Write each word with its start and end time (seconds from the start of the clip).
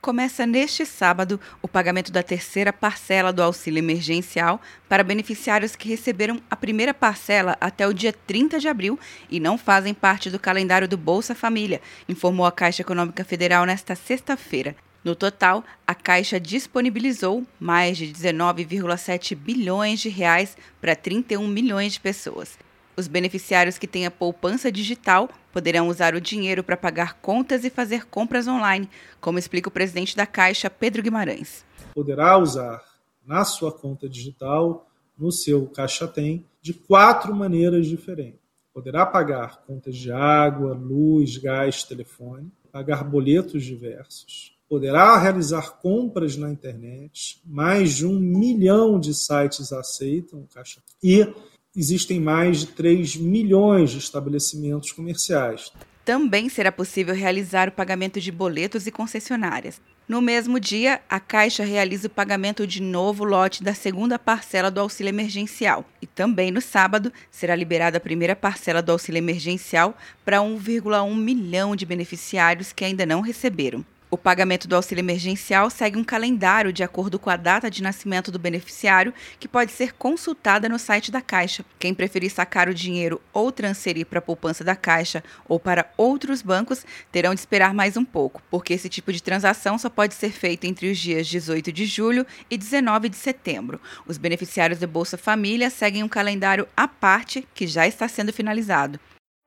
Começa 0.00 0.46
neste 0.46 0.86
sábado 0.86 1.38
o 1.60 1.68
pagamento 1.68 2.10
da 2.10 2.22
terceira 2.22 2.72
parcela 2.72 3.34
do 3.34 3.42
auxílio 3.42 3.80
emergencial 3.80 4.58
para 4.88 5.04
beneficiários 5.04 5.76
que 5.76 5.90
receberam 5.90 6.40
a 6.50 6.56
primeira 6.56 6.94
parcela 6.94 7.54
até 7.60 7.86
o 7.86 7.92
dia 7.92 8.10
30 8.10 8.58
de 8.58 8.66
abril 8.66 8.98
e 9.28 9.38
não 9.38 9.58
fazem 9.58 9.92
parte 9.92 10.30
do 10.30 10.38
calendário 10.38 10.88
do 10.88 10.96
Bolsa 10.96 11.34
Família, 11.34 11.82
informou 12.08 12.46
a 12.46 12.52
Caixa 12.52 12.80
Econômica 12.80 13.24
Federal 13.24 13.66
nesta 13.66 13.94
sexta-feira. 13.94 14.74
No 15.04 15.14
total, 15.14 15.62
a 15.86 15.94
Caixa 15.94 16.40
disponibilizou 16.40 17.46
mais 17.58 17.98
de 17.98 18.06
19,7 18.06 19.36
bilhões 19.36 20.00
de 20.00 20.08
reais 20.08 20.56
para 20.80 20.96
31 20.96 21.46
milhões 21.46 21.92
de 21.92 22.00
pessoas. 22.00 22.58
Os 22.96 23.08
beneficiários 23.08 23.78
que 23.78 23.86
têm 23.86 24.06
a 24.06 24.10
poupança 24.10 24.70
digital 24.70 25.28
poderão 25.52 25.88
usar 25.88 26.14
o 26.14 26.20
dinheiro 26.20 26.62
para 26.62 26.76
pagar 26.76 27.14
contas 27.20 27.64
e 27.64 27.70
fazer 27.70 28.06
compras 28.06 28.46
online, 28.46 28.88
como 29.20 29.38
explica 29.38 29.68
o 29.68 29.72
presidente 29.72 30.16
da 30.16 30.26
Caixa, 30.26 30.68
Pedro 30.68 31.02
Guimarães. 31.02 31.64
Poderá 31.94 32.36
usar 32.38 32.82
na 33.26 33.44
sua 33.44 33.72
conta 33.72 34.08
digital, 34.08 34.88
no 35.16 35.30
seu 35.30 35.66
Caixa 35.66 36.08
Tem, 36.08 36.44
de 36.60 36.74
quatro 36.74 37.34
maneiras 37.34 37.86
diferentes. 37.86 38.40
Poderá 38.72 39.04
pagar 39.04 39.62
contas 39.66 39.96
de 39.96 40.12
água, 40.12 40.74
luz, 40.74 41.36
gás, 41.36 41.82
telefone, 41.84 42.52
pagar 42.70 43.02
boletos 43.02 43.64
diversos, 43.64 44.56
poderá 44.68 45.18
realizar 45.18 45.78
compras 45.80 46.36
na 46.36 46.50
internet, 46.50 47.40
mais 47.44 47.96
de 47.96 48.06
um 48.06 48.18
milhão 48.18 49.00
de 49.00 49.12
sites 49.12 49.72
aceitam 49.72 50.40
o 50.40 50.46
Caixa 50.46 50.80
e 51.02 51.26
existem 51.76 52.20
mais 52.20 52.60
de 52.60 52.66
3 52.68 53.16
milhões 53.16 53.90
de 53.90 53.98
estabelecimentos 53.98 54.90
comerciais. 54.92 55.72
Também 56.04 56.48
será 56.48 56.72
possível 56.72 57.14
realizar 57.14 57.68
o 57.68 57.72
pagamento 57.72 58.20
de 58.20 58.32
boletos 58.32 58.86
e 58.86 58.90
concessionárias. 58.90 59.80
No 60.08 60.20
mesmo 60.20 60.58
dia, 60.58 61.00
a 61.08 61.20
Caixa 61.20 61.62
realiza 61.62 62.08
o 62.08 62.10
pagamento 62.10 62.66
de 62.66 62.82
novo 62.82 63.22
lote 63.22 63.62
da 63.62 63.74
segunda 63.74 64.18
parcela 64.18 64.68
do 64.68 64.80
auxílio 64.80 65.10
emergencial. 65.10 65.84
E 66.02 66.06
também 66.06 66.50
no 66.50 66.60
sábado 66.60 67.12
será 67.30 67.54
liberada 67.54 67.98
a 67.98 68.00
primeira 68.00 68.34
parcela 68.34 68.82
do 68.82 68.90
auxílio 68.90 69.18
emergencial 69.18 69.96
para 70.24 70.38
1,1 70.38 71.14
milhão 71.14 71.76
de 71.76 71.86
beneficiários 71.86 72.72
que 72.72 72.84
ainda 72.84 73.06
não 73.06 73.20
receberam. 73.20 73.84
O 74.12 74.18
pagamento 74.18 74.66
do 74.66 74.74
auxílio 74.74 75.02
emergencial 75.02 75.70
segue 75.70 75.96
um 75.96 76.02
calendário 76.02 76.72
de 76.72 76.82
acordo 76.82 77.16
com 77.16 77.30
a 77.30 77.36
data 77.36 77.70
de 77.70 77.80
nascimento 77.80 78.32
do 78.32 78.40
beneficiário, 78.40 79.14
que 79.38 79.46
pode 79.46 79.70
ser 79.70 79.92
consultada 79.92 80.68
no 80.68 80.80
site 80.80 81.12
da 81.12 81.20
Caixa. 81.20 81.64
Quem 81.78 81.94
preferir 81.94 82.28
sacar 82.28 82.68
o 82.68 82.74
dinheiro 82.74 83.20
ou 83.32 83.52
transferir 83.52 84.06
para 84.06 84.18
a 84.18 84.22
poupança 84.22 84.64
da 84.64 84.74
Caixa 84.74 85.22
ou 85.46 85.60
para 85.60 85.88
outros 85.96 86.42
bancos 86.42 86.84
terão 87.12 87.32
de 87.32 87.38
esperar 87.38 87.72
mais 87.72 87.96
um 87.96 88.04
pouco, 88.04 88.42
porque 88.50 88.74
esse 88.74 88.88
tipo 88.88 89.12
de 89.12 89.22
transação 89.22 89.78
só 89.78 89.88
pode 89.88 90.14
ser 90.14 90.32
feito 90.32 90.64
entre 90.64 90.90
os 90.90 90.98
dias 90.98 91.28
18 91.28 91.70
de 91.70 91.86
julho 91.86 92.26
e 92.50 92.58
19 92.58 93.10
de 93.10 93.16
setembro. 93.16 93.80
Os 94.08 94.18
beneficiários 94.18 94.80
do 94.80 94.88
Bolsa 94.88 95.16
Família 95.16 95.70
seguem 95.70 96.02
um 96.02 96.08
calendário 96.08 96.66
à 96.76 96.88
parte 96.88 97.46
que 97.54 97.64
já 97.64 97.86
está 97.86 98.08
sendo 98.08 98.32
finalizado. 98.32 98.98